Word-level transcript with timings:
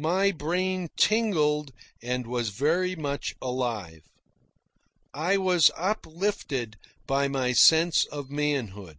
My 0.00 0.32
brain 0.32 0.88
tingled 0.96 1.70
and 2.02 2.26
was 2.26 2.48
very 2.48 2.96
much 2.96 3.36
alive. 3.40 4.02
I 5.14 5.36
was 5.36 5.70
uplifted 5.76 6.74
by 7.06 7.28
my 7.28 7.52
sense 7.52 8.04
of 8.06 8.30
manhood. 8.30 8.98